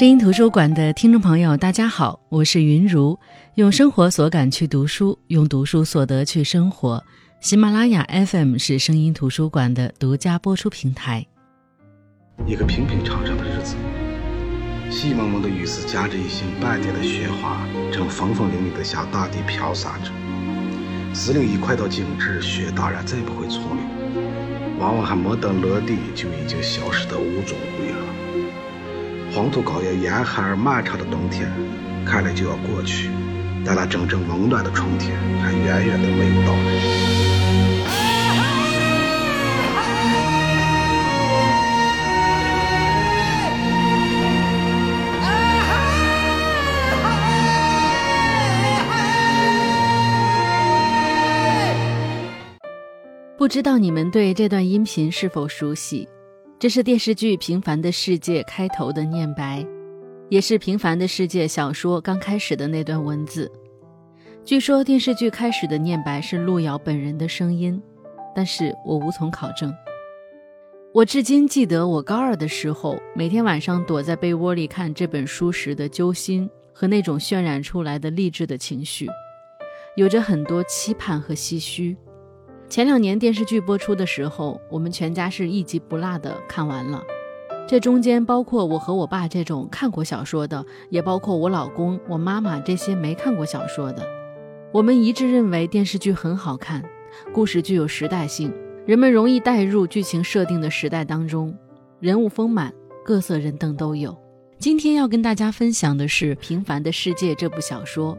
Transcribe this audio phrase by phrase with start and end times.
[0.00, 3.18] 声音图书馆的听众朋友，大家好，我是云如，
[3.56, 7.04] 用生活所感去读书，用读书所得去生活。
[7.40, 11.26] 喜马拉雅 FM 是声音图书馆的独家播出平台。
[12.46, 13.76] 一个平平常常的日子，
[14.90, 17.60] 细蒙蒙的雨丝夹着一星半点的雪花，
[17.92, 20.10] 正风风凛凛地向大地飘洒着。
[21.12, 28.14] 司令一快到静止，雪当然再不会从留，往往还没等落地，就已经消失得无踪无影了。
[29.32, 31.48] 黄土高原严寒而漫长的冬天，
[32.04, 33.08] 看来就要过去，
[33.64, 36.60] 但那真正温暖的春天，还远远的没有到来。
[53.38, 56.06] 不知道你们对这段音频是否熟悉？
[56.60, 59.66] 这是电视剧《平凡的世界》开头的念白，
[60.28, 63.50] 也是《平凡的世界》小说刚开始的那段文字。
[64.44, 67.82] 据说电视剧开始的念白是路遥本人的声音，
[68.36, 69.74] 但是我无从考证。
[70.92, 79.08] 我至今记得我高二的时候，每天晚上躲在被窝里看这本书时的揪心和那种渲染出来的励志的情绪，
[79.96, 81.96] 有着很多期盼和唏嘘。
[82.70, 87.02] 前两年电视剧播出的时候，我们全家是一集不落的看完了。
[87.66, 94.06] 这中间包括我和我爸这种看过小说的，也包括我老公、我妈妈这些没看过小说的。
[94.72, 96.80] 我们一致认为电视剧很好看，
[97.32, 98.54] 故事具有时代性，
[98.86, 101.52] 人们容易带入剧情设定的时代当中，
[101.98, 102.72] 人物丰满，
[103.04, 104.16] 各色人等都有。
[104.60, 108.16] 今天要跟大家分享的是《平凡的世界》这部小说。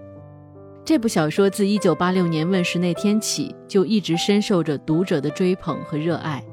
[0.84, 6.44] 这部小说自1986年问世那天起，就一直深受着读者的追捧和热爱，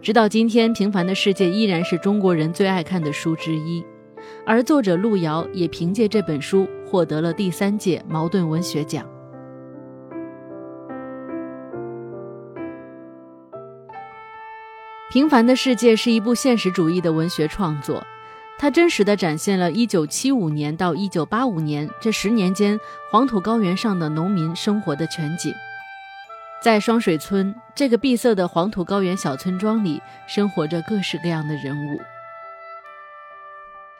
[0.00, 3.84] 直到今天，《平凡的世界》依然是中国人最爱看的书之一。
[4.46, 9.04] 而作者路遥也凭借这本书获得了第三届茅盾文学奖。
[15.12, 18.02] 《平凡的世界》是一部现实主义的文学创作。
[18.58, 22.78] 它真实地展现了1975年到1985年这十年间
[23.10, 25.52] 黄土高原上的农民生活的全景。
[26.62, 32.00] 在双水村这个闭塞的黄土高原小村庄里，生活着各式各样的人物。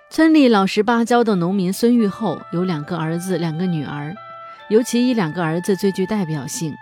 [0.09, 4.15] 村里老实巴交的农民孙玉厚有两个儿子，两个女儿，
[4.71, 6.75] 尤其以两个儿子最具代表性。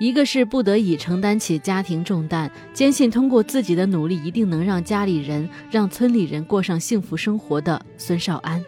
[0.00, 8.58] 一个是不得已承担起家庭重担，坚信通过自己的努力一定能让家里人、让村里人过上幸福生活的孙少安；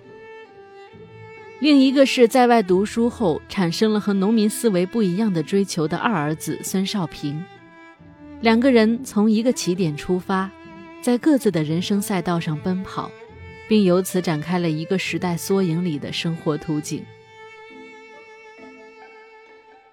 [1.59, 7.43] 另一个是在外读书后产生了和农民思维不一样的追求的二儿子孙少平。
[8.43, 10.51] 两个人从一个起点出发，
[11.01, 13.11] 在各自的人生赛道上奔跑，
[13.67, 17.03] 并由此展开了一个时代缩影里的生活图景。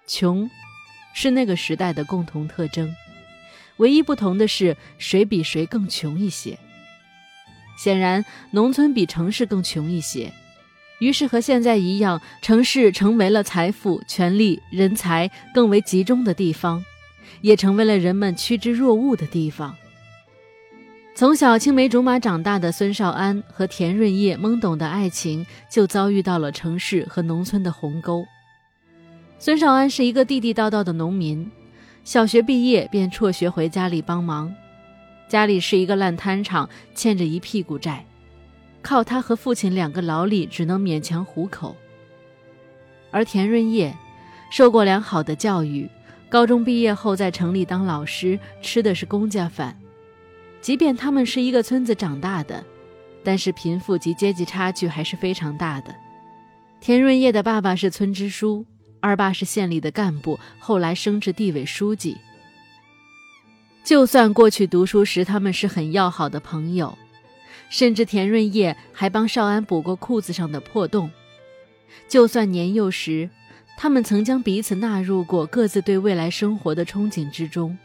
[0.05, 0.49] 穷。
[1.21, 2.95] 是那个时代的共同特征，
[3.75, 6.57] 唯一不同的是谁比谁更穷一些。
[7.77, 10.31] 显然，农村比城市更穷一些，
[11.01, 16.85] 于是和现在一样，城市成为了财富、权力、人才更为集中的地方，
[17.41, 19.75] 也成为了人们趋之若鹜的地方。
[21.15, 28.25] 从小青梅竹马长大的孙少安和田润叶懵懂的爱情，就遭遇到了城市和农村的鸿沟。
[29.41, 31.49] 孙少安是一个地地道道的农民，
[32.03, 34.53] 小学毕业便辍学回家里帮忙。
[35.29, 38.05] 家里是一个烂摊场，欠着一屁股债，
[38.81, 41.73] 靠他和父亲两个劳力只能勉强糊口。
[43.11, 43.95] 而田润叶
[44.51, 45.89] 受过良好的教育，
[46.27, 49.73] 高中毕业后在城里当老师，吃的是公家饭。
[50.59, 52.61] 即便他们是一个村子长大的，
[53.23, 55.95] 但是贫富及阶级差距还是非常大的。
[56.81, 58.65] 田润叶的爸爸是村支书。
[59.01, 62.17] 二爸是县里的干部，后来升至地委书记。
[63.83, 66.97] 就算过去读书时他们是很要好的朋友，
[67.69, 71.09] 甚至田润叶还帮少安补过裤子上的破洞。
[72.07, 73.29] 就算年幼时，
[73.77, 77.77] 他们曾将彼此纳入过各自对未来生活的憧憬之中。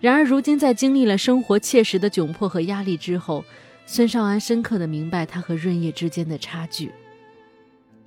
[0.00, 3.44] 然而，如今在经历了生活切实的窘迫和压力之后，
[3.86, 6.92] 孙少安深刻的明白他和润叶之间的差距。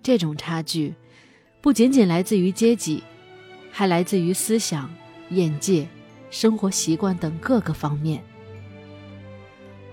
[0.01, 0.93] 这种差距。
[1.67, 3.03] 不仅仅来自于阶级，
[3.73, 4.89] 还来自于思想、
[5.31, 5.85] 眼界、
[6.29, 8.23] 生活习惯等各个方面。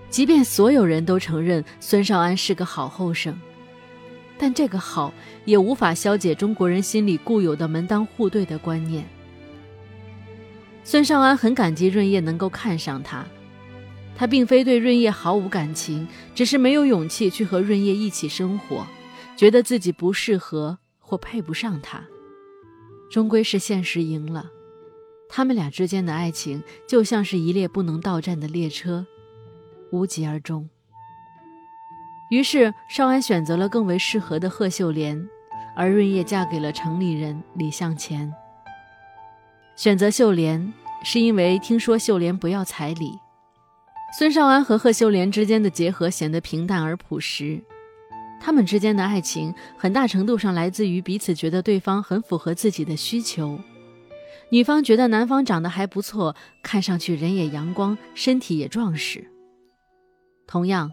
[0.09, 3.37] 即便所有人都承认孙少安是个好后生，
[4.37, 5.13] 但这个好
[5.43, 9.05] 也无法消解中国人心里固有的门当户对的观念。
[10.85, 13.25] 孙少安很感激润叶能够看上他，
[14.15, 18.87] 他并非对润叶毫无感情，只是没有勇气去和润叶一起生活，
[19.35, 22.03] 觉得自己不适合或配不上他。
[23.11, 24.49] 终归是现实赢了，
[25.29, 29.05] 他们俩之间的爱情就像是一列不能到站的列车，
[29.91, 30.67] 无疾而终。
[32.31, 35.29] 于是少安选择了更为适合的贺秀莲，
[35.75, 38.33] 而润叶嫁给了城里人李向前。
[39.75, 40.73] 选择秀莲
[41.03, 43.19] 是因为听说秀莲不要彩礼。
[44.17, 47.61] 孙少安和贺秀莲之间的结合显得平淡而朴实，
[48.39, 53.59] 他们之间的爱情很大程度上来自于彼此觉得对方很符合自己的需求。
[54.49, 59.29] 女方觉得男方长得还不错，看上去人也阳光，身体也壮实。
[60.45, 60.91] 同样，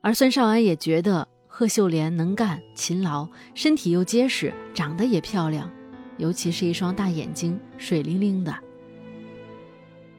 [0.00, 5.70] 而孙少安也觉得贺秀莲能干、勤劳，身体又结实，长得也漂亮，
[6.16, 8.52] 尤其是一双大眼睛，水灵灵的。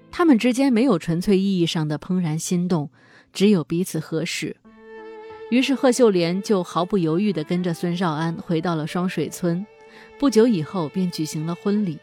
[0.09, 2.89] 他们之间没有纯粹意义上的怦然心动，
[3.33, 4.55] 只有彼此合适。
[5.53, 9.63] 于是贺秀莲就毫不犹豫地跟着孙少安回到了双水村，
[10.17, 11.99] 不久以后便举行了婚礼。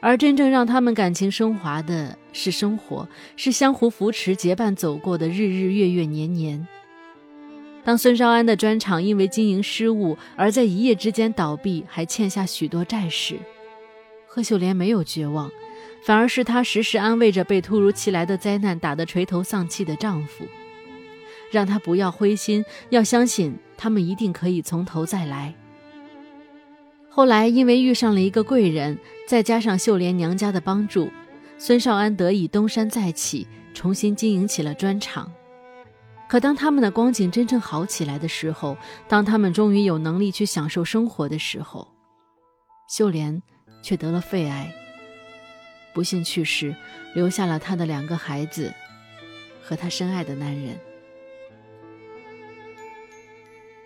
[0.00, 6.68] 而真正让他们感情升华的是生活，是相互扶持、结伴走过的日日月月年年。
[7.82, 13.34] 当孙少安的砖厂因为经营失误而在一夜之间倒闭，还欠下许多债时，
[14.28, 15.50] 贺秀莲没有绝望。
[16.04, 20.44] 反而是她时时安慰着被突如其来的灾难打得垂头丧气的丈夫，
[21.50, 25.54] 让他不要灰心，要相信他们一定可以从头再来。
[27.08, 28.96] 后来因为遇上了一个贵人，
[29.26, 31.08] 再加上秀莲娘家的帮助，
[31.58, 35.32] 孙少安得以东山再起，重新经营起了砖厂。
[36.28, 38.76] 可当他们的光景真正好起来的时候，
[39.08, 41.88] 当他们终于有能力去享受生活的时候，
[42.88, 43.42] 秀莲
[43.82, 44.70] 却得了肺癌。
[45.94, 46.76] 不幸去世，
[47.14, 48.72] 留下了他的两个孩子
[49.62, 50.78] 和他深爱的男人。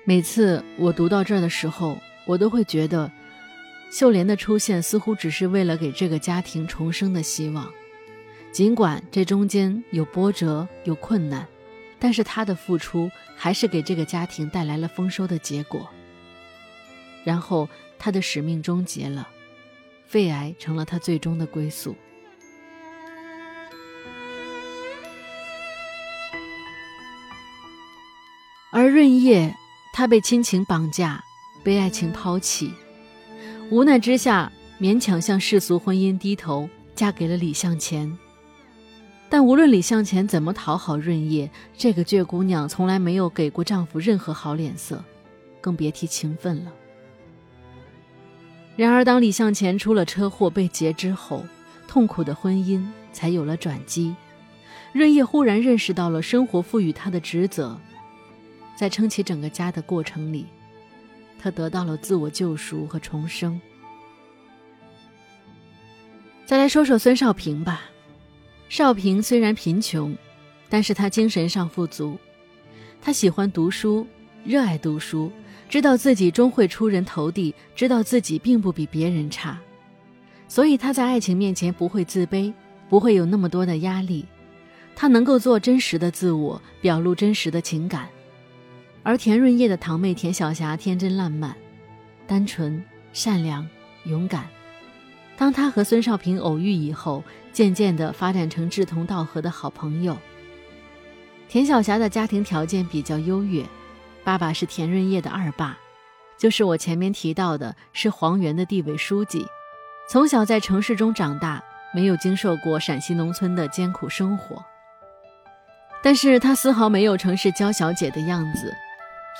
[0.04, 1.96] 每次我读到这儿的时候，
[2.26, 3.10] 我都会觉得，
[3.90, 7.72] 秀莲的出现似乎只是为了给这个家庭重生的希望。
[8.50, 11.46] 尽管这中间有波折、有困难，
[11.98, 15.88] 但是她的付出还是给这个家庭带来了丰收的结果。
[17.24, 19.28] 然后，她的使命终结了。
[20.04, 21.96] 肺癌成了他最终的归宿，
[28.70, 29.56] 而润叶，
[29.92, 31.22] 他被亲情绑架，
[31.62, 32.72] 被爱情抛弃，
[33.70, 34.50] 无奈之下
[34.80, 38.18] 勉强向世俗婚姻低头，嫁给了李向前。
[39.28, 45.04] 但无论李向前怎么讨好润叶，这个倔姑娘从来没有给过丈夫任何好脸色，
[45.60, 46.72] 更别提情分了。
[48.76, 51.44] 然而，当李向前出了车祸被劫之后，
[51.86, 54.14] 痛苦的婚姻才有了转机。
[54.92, 57.78] 润叶忽然认识到了生活赋予他的职责，
[58.82, 60.44] 在撑起整个家的过程里，
[61.38, 63.60] 他得到了自我救赎和重生。
[66.44, 67.82] 再来说说孙少平吧。
[68.68, 70.12] 少平虽然贫穷，
[70.68, 72.18] 但是他精神上富足，
[73.00, 74.04] 他喜欢读书，
[74.44, 75.30] 热爱读书。
[75.68, 79.60] 知道自己终会出人头地，知道自己并不比别人差，
[80.48, 82.52] 所以他在爱情面前不会自卑，
[82.88, 84.26] 不会有那么多的压力。
[84.96, 88.08] 他能够做真实的自我，表露真实的情感。
[89.02, 91.56] 而田润叶的堂妹田晓霞天真烂漫、
[92.26, 92.82] 单纯、
[93.12, 93.68] 善良、
[94.04, 94.46] 勇敢。
[95.36, 100.16] 当她和孙少平偶遇以后，渐渐地发展成志同道合的好朋友。
[101.48, 103.64] 田晓霞的家庭条件比较优越。
[104.24, 105.76] 爸爸是田润叶的二爸，
[106.38, 109.44] 就是我前面提到的，是黄原的地委书记。
[110.08, 111.60] 从小在城市中长大，
[111.92, 114.64] 没有经受过陕西农村的艰苦生活。
[116.04, 118.72] 但是他丝毫没有城市娇小姐的样子，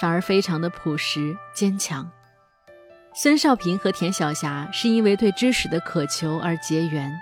[0.03, 2.11] 反而非常的朴实坚强。
[3.15, 7.17] 孙少平和田晓霞是因为对知识的渴求而结缘，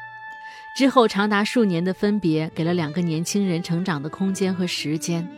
[0.75, 5.29] 之后长达数年的分别，给了两个年轻人成长的空间和时间。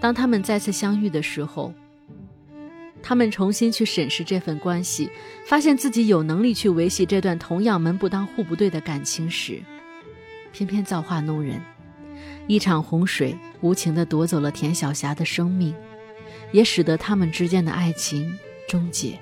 [0.00, 1.72] 当他们再次相遇的时候，
[3.00, 5.08] 他们重新去审视这份关系，
[5.46, 9.62] 发现自己有能力去维系这段同样门不当户不对的感情时，
[10.50, 11.62] 偏偏造化弄人，
[12.48, 15.72] 一场洪水无情地夺走了田晓霞的生命，
[16.52, 18.38] 也使得他们之间的爱情
[18.68, 19.18] 终结，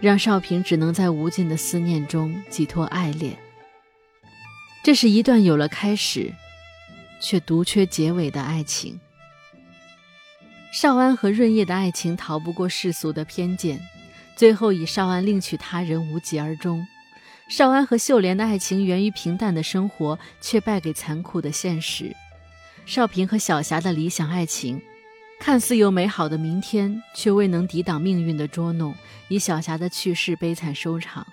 [0.00, 3.36] 让少平只能在无尽的思念中寄托爱恋。
[4.82, 6.32] 这是一段有了开始，
[7.20, 8.98] 却独缺结尾的爱情。
[10.72, 13.80] 少安和润叶的爱情逃不过世俗的偏见，
[14.36, 16.86] 最后以少安另娶他人无疾而终。
[17.48, 22.14] 少安和秀莲的爱情源于平淡的生活，却败给残酷的现实。
[22.84, 24.80] 少平和小霞的理想爱情，
[25.40, 28.94] 看似有美好的明天，却未能抵挡命运的捉弄，
[29.28, 31.26] 以小霞的去世悲惨收场。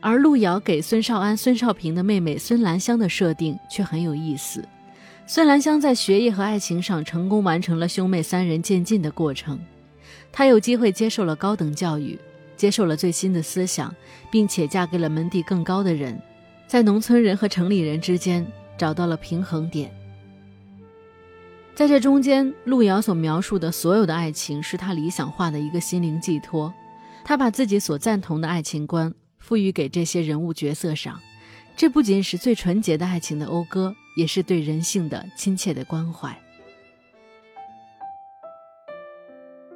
[0.00, 4.62] 而陆遥给孙少安、孙少平的妹妹孙兰香的设定却很有意思。
[5.26, 9.58] 孙兰香在学业和爱情上成功完成了兄妹三人渐进的过程，
[10.30, 12.18] 她有机会接受了高等教育。
[12.56, 13.92] 接受了最新的思想，
[14.30, 16.16] 并且嫁给了门第更高的人，
[16.68, 18.46] 在农村人和城里人之间
[18.78, 19.92] 找到了平衡点。
[21.74, 26.72] 在这中间，路遥所描述的所有的爱情是他理想化的一个心灵寄托，
[27.24, 31.20] 他把自己所赞同的爱情观赋予给这些人物角色上，
[31.76, 36.40] 这不仅是最纯洁的爱情的讴歌，也是对人性的亲切的关怀。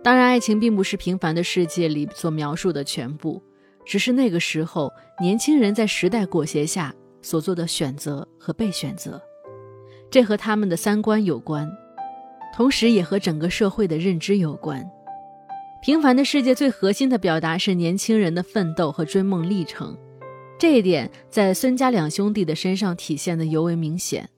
[0.05, 3.43] 当然，爱情并不是平凡的世界里所描述的全部，
[3.85, 9.21] 只是那个时候年轻人在时代裹挟下所做的选择和被选择，
[10.09, 11.69] 这和他们的三观有关，
[12.55, 14.89] 同时也和整个社会的认知有关。
[15.83, 19.97] 平凡的世界最核心的表达是年轻人的奋斗和追梦历程，
[20.59, 24.29] 这一点在孙家两兄弟的身上体现的尤为明显。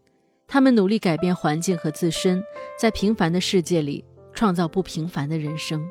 [0.47, 2.43] 他们努力改变环境和自身，
[2.79, 4.05] 在平凡的世界里。
[4.33, 5.87] 创造不平凡的人生。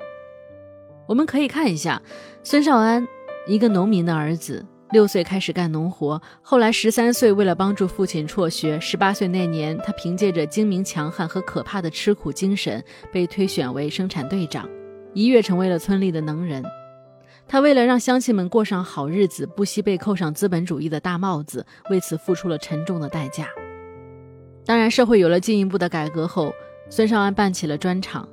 [1.07, 2.01] 我们可以看一下
[2.41, 3.05] 孙少安，
[3.45, 14.67] 一个农民的儿子，六岁开始干农活，后来十三岁为了帮助父亲辍学，十八岁那年，他凭借着精明强悍和可怕的吃苦精神，被推选为生产队长，
[15.13, 16.63] 一跃成为了村里的能人。
[17.48, 23.48] 他为了让乡亲们过上好日子，不惜被扣上资本主义的大帽子，为此付出了沉重的代价。
[24.65, 26.53] 当然，社会有了进一步的改革后。
[26.91, 28.27] 孙少安办起了砖厂，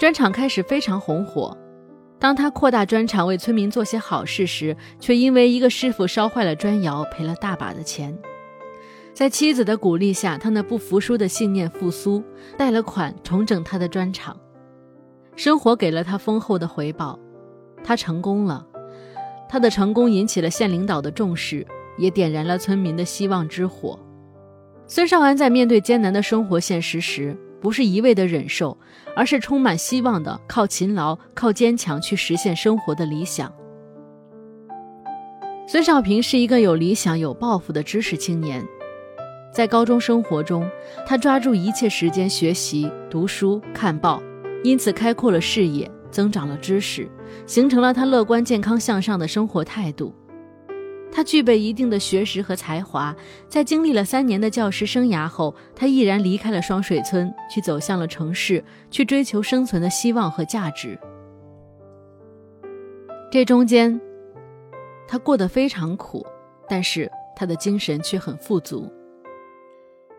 [0.00, 1.56] 砖厂开始非常红火。
[2.24, 8.16] 当他扩大砖厂，为村民做些好事时，却因为一个师傅烧坏了砖窑，赔了大把的钱。
[9.12, 12.24] 在妻子的鼓励下，他那不服输的信念复苏，
[12.56, 14.34] 贷了款重整他的砖厂。
[15.36, 17.18] 生活给了他丰厚的回报，
[17.84, 18.66] 他成功了。
[19.46, 21.66] 他的成功引起了县领导的重视，
[21.98, 24.00] 也点燃了村民的希望之火。
[24.86, 28.76] 孙少安在面对艰难的生活现实时，不是一味的忍受，
[29.16, 33.50] 而是充满希望的，靠勤劳、靠坚强去实现生活的理想。
[35.66, 38.62] 孙少平是一个有理想、有抱负的知识青年，
[39.50, 40.68] 在高中生活中，
[41.06, 44.22] 他抓住一切时间学习、读书、看报，
[44.62, 47.08] 因此开阔了视野，增长了知识，
[47.46, 50.14] 形成了他乐观、健康、向上的生活态度。
[51.14, 53.14] 他具备一定的学识和才华，
[53.46, 60.98] 在经历了三年的教师生涯后，他毅然离开了双水村，去走向了城市，去追求生存的希望和价值。
[63.30, 64.00] 这中间，
[65.06, 66.26] 他过得非常苦，
[66.68, 68.92] 但是他的精神却很富足。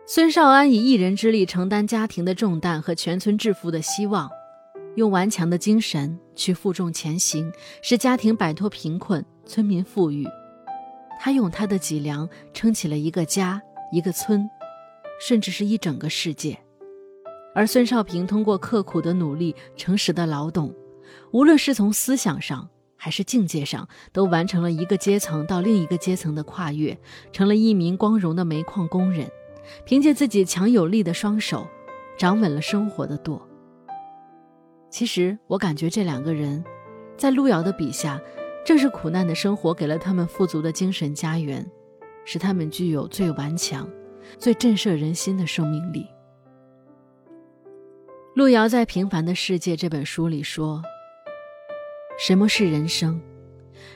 [0.06, 4.30] 孙少安以一人之力承担家庭的重担和全村致富的希望，
[4.94, 10.26] 用顽强的精神去负重前行，使家庭摆脱贫困，村民富裕。
[11.18, 14.48] 他用他的脊梁撑起了一个家、一个村，
[15.20, 16.58] 甚至是一整个世界。
[17.54, 20.74] 而孙少平通过刻苦的努力、诚实的劳动，
[21.32, 26.98] 无论是从思想上还是境界上，都完成了一个阶层到另一个阶层的跨越，
[27.32, 29.30] 成了一名光荣的煤矿工人。
[29.84, 31.66] 凭借自己强有力的双手，
[32.16, 33.40] 掌稳了生活的舵。
[34.90, 36.62] 其实，我感觉这两个人，
[37.16, 38.20] 在路遥的笔下。
[38.66, 41.64] 正是苦难的生活给了他们富足的精神家园，
[42.24, 43.88] 使他们具有最顽强、
[44.40, 46.04] 最震慑人心的生命力。
[48.34, 50.82] 路遥在《平凡的世界》这本书里说
[52.18, 53.20] ：“什么是人生？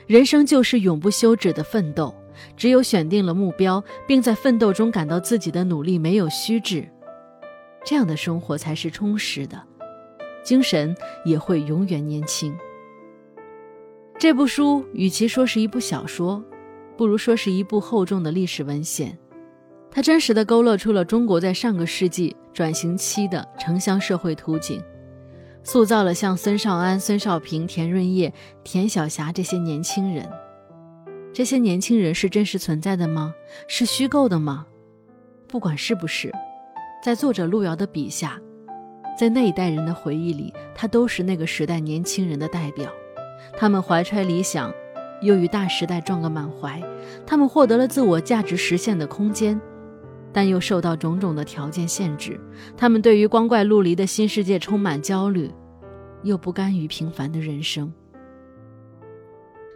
[0.07, 2.15] 人生就是永不休止的奋斗。
[2.55, 6.87] 只有选定了目标，并在奋斗中感到自己的努力没有虚掷，
[7.83, 9.61] 这样的生活才是充实的，
[10.41, 12.57] 精神也会永远年轻。”
[14.21, 16.43] 这部书与其说是一部小说，
[16.95, 19.17] 不如说是一部厚重的历史文献。
[19.89, 24.79] 它真实的勾勒出了中国在上个世纪转型期的城乡社会图景，
[25.63, 28.31] 塑造了像孙少安、孙少平、田润叶、
[28.63, 30.29] 田晓霞这些年轻人。
[31.33, 33.33] 这些年轻人是真实存在的吗？
[33.67, 34.67] 是虚构的吗？
[35.47, 36.31] 不管是不是，
[37.03, 38.39] 在作者路遥的笔下，
[39.17, 42.87] 在那一代人的回忆里，他都是那个时代年轻人的代表。
[43.57, 44.73] 他们怀揣理想，
[45.21, 46.81] 又与大时代撞个满怀。
[47.25, 49.59] 他们获得了自我价值实现的空间，
[50.31, 52.39] 但又受到种种的条件限制。
[52.77, 55.51] 他们对于光怪陆离的新世界充满焦虑，
[56.23, 57.91] 又不甘于平凡的人生。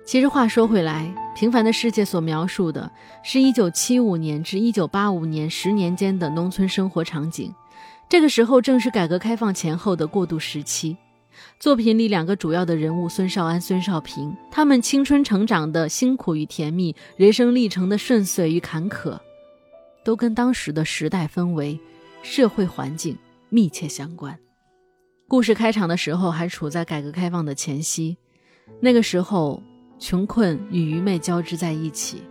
[0.06, 2.92] 其实话说回来，《平凡的世界》所描述的
[3.24, 7.54] 是一九七五年至一九八五年十年间的农村生活场景。
[8.08, 10.96] 这个时候正是改革开放前后的过渡时期。
[11.60, 19.20] 作品里两个主要的人物孙少安、孙少平，他们青春成长的辛苦与甜蜜，人生历程的顺遂与坎坷，
[20.04, 21.80] 都跟当时的时代氛围、
[22.22, 23.18] 社会环境
[23.50, 24.38] 密切相关。
[25.28, 28.18] 故事开场的时候还处在改革开放的前夕，
[28.80, 29.62] 那个时候。
[29.98, 32.22] 穷困与愚昧交织在一起，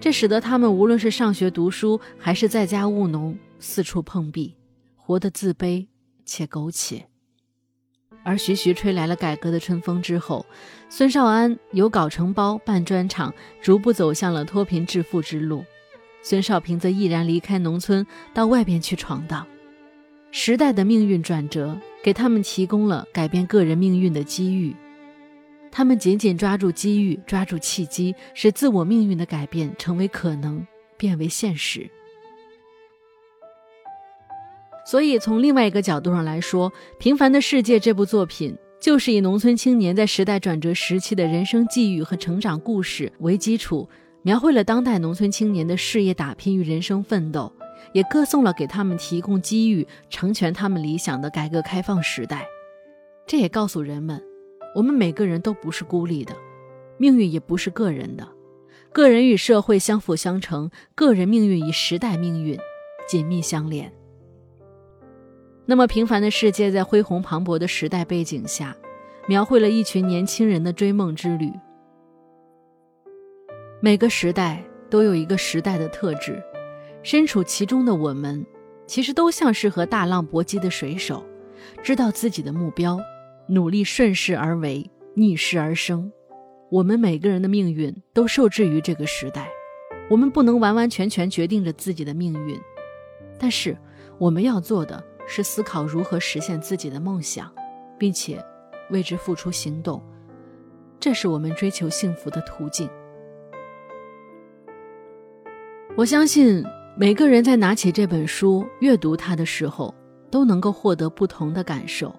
[0.00, 4.56] 这使得他们无论是上学读书，还是在家务农，四处碰壁，
[4.96, 5.86] 活得自卑
[6.26, 7.11] 且苟且。
[8.24, 10.46] 而徐徐吹来了改革的春风之后，
[10.88, 15.64] 孙少安由搞承包办砖厂，逐步走向了脱贫致富之路；
[16.22, 19.46] 孙少平则毅然离开农村，到外边去闯荡。
[20.30, 24.74] 时代的命运转折，给他们提供了改变个人命运的机遇。
[25.70, 31.90] 他们紧紧抓住机遇，抓住契机，使自我命运的改变成为可能，变为现实。
[34.84, 43.88] 所以，从另外一个角度上来说，《平凡的世界》这部作品，就是以农村青年在时代转折时期的人生际遇和成长故事为基础，
[44.22, 47.52] 描绘了当代农村青年的事业打拼与人生奋斗，
[47.92, 52.44] 也歌颂了给他们提供机遇、成全他们理想的改革开放时代。
[53.24, 54.20] 这也告诉人们。
[54.74, 56.34] 我们每个人都不是孤立的，
[56.96, 58.26] 命运也不是个人的，
[58.90, 62.58] 个人与社会相辅相成，个人命运与时代命运
[63.06, 63.92] 紧密相连。
[65.64, 68.76] 那么平凡的世界在恢宏磅礴的时代背景下，
[69.26, 71.52] 描绘了一群年轻人的追梦之旅。
[73.80, 76.42] 每个时代都有一个时代的特质，
[77.02, 78.44] 身处其中的我们，
[78.86, 81.24] 其实都像是和大浪搏击的水手，
[81.82, 82.98] 知道自己的目标。
[83.48, 86.10] 努力顺势而为，逆势而生。
[86.70, 89.48] 我们每个人的命运都受制于这个时代，
[90.08, 92.58] 我们不能完完全全决定着自己的命运。
[93.38, 93.76] 但是，
[94.18, 97.50] 我们要做的是思考如何实现自己的梦想，
[97.98, 98.42] 并且
[98.90, 100.02] 为之付出行动。
[101.00, 102.88] 这是我们追求幸福的途径。
[105.96, 106.64] 我相信
[106.96, 109.94] 每个人在拿起这本书阅读它的时候，
[110.30, 112.14] 都能够获得不同的感受。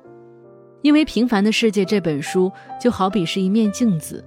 [0.81, 4.23] 因为《平凡的世界》这本书就好比是一面镜子，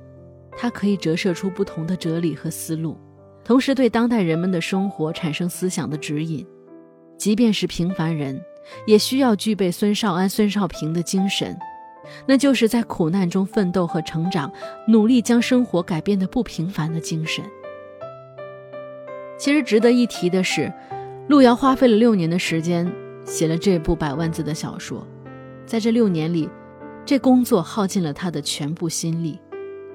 [0.56, 2.98] 它可以折射出不同的哲理和思路，
[3.44, 6.46] 同时对当代人们的生活产生思想的指引。
[7.18, 8.42] 即便是平凡人，
[8.86, 11.56] 也需要具备孙少安、孙少平的精神，
[12.26, 14.52] 那就是在苦难中奋斗和成长，
[14.88, 17.44] 努力将生活改变的不平凡的精神。
[19.38, 20.72] 其实值得一提的是，
[21.28, 22.90] 路遥花费了六年的时间
[23.24, 25.06] 写了这部百万字的小说。
[25.66, 26.48] 在这六年里，
[27.04, 29.38] 这工作耗尽了他的全部心力。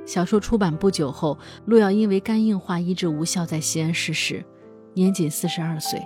[0.05, 4.43] 小说出版不久后，路遥因为肝硬化医治无效，在西安逝世，
[4.93, 6.01] 年仅四十二岁。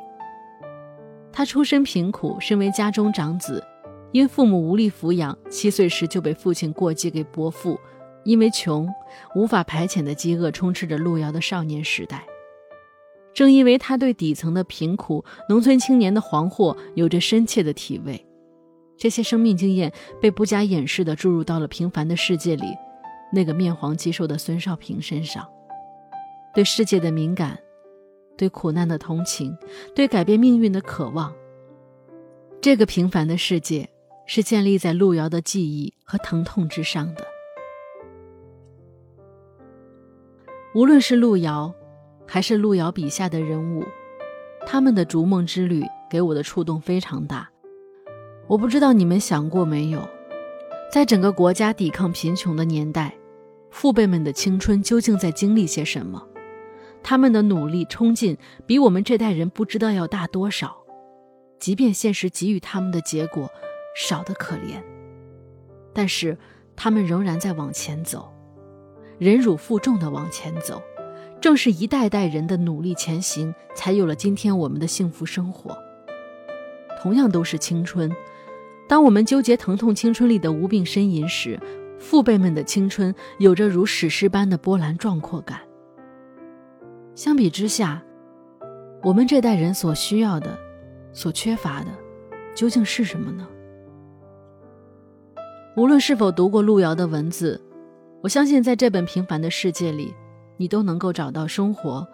[1.35, 3.61] 他出身贫苦，身为家中长子，
[4.13, 7.77] 因父母无力抚养，七岁时就被父亲过继给伯父。
[8.23, 8.87] 因为穷，
[9.35, 12.23] 无法排遣的饥饿充斥着路遥的少年时代。
[13.33, 18.25] 正因为他对底层的贫苦、农村青年的惶惑有着深切的体味。
[18.97, 22.65] 这些生命经验被不加掩饰地注入到了平凡的世界里，
[23.33, 25.45] 那个面黄肌瘦的孙少平身上。
[26.53, 27.59] 对世界的敏感，
[28.37, 29.57] 对苦难的同情，
[29.93, 31.33] 对改变命运的渴望。
[32.61, 33.89] 这个平凡的世界
[34.25, 37.25] 是建立在路遥的记忆和疼痛之上的。
[40.73, 41.73] 无论是路遥，
[42.25, 43.85] 还是路遥笔下的人物，
[44.65, 47.49] 他们的逐梦之旅给我的触动非常大。
[48.47, 50.01] 我不知道你们想过没有，
[50.91, 53.15] 在整个国家抵抗贫穷的年代，
[53.69, 56.21] 父辈们的青春究竟在经历些什么？
[57.07, 60.75] 他们的努力冲劲比我们这代人不知道要大多少。
[61.59, 63.47] 即便现实给予他们的结果
[63.95, 64.81] 少得可怜，
[65.93, 66.35] 但是
[66.75, 68.33] 他们仍然在往前走，
[69.19, 70.81] 忍辱负重的往前走。
[71.39, 75.77] 正是一代代人的努力前行，才有了今天我们的幸福生活。
[76.99, 78.11] 同样都是青春。
[78.89, 81.59] 当我们纠结疼痛青春里的无病呻吟时，
[81.99, 85.59] 父辈们的青春有着如史诗般的波澜壮阔感。
[87.15, 88.03] 相比之下，
[89.01, 90.59] 我们这代人所需要的、
[91.13, 91.87] 所缺乏的，
[92.53, 93.47] 究竟是什么呢？
[95.77, 97.61] 无论是否读过路遥的文字，
[98.21, 100.13] 我相信在这本平凡的世界里，
[100.57, 102.05] 你都能够找到生活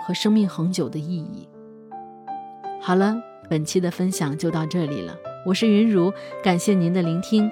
[0.00, 1.48] 和生命恒久的意义。
[2.82, 3.16] 好了，
[3.48, 5.16] 本期的分享就到这里了。
[5.46, 7.48] 我是云如，感谢您的聆听。